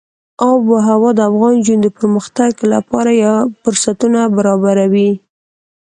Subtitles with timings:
[0.49, 3.13] آب وهوا د افغان نجونو د پرمختګ لپاره
[3.61, 5.11] فرصتونه برابروي.